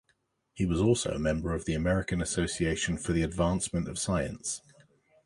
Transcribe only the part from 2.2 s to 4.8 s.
Association for the Advancement of Science.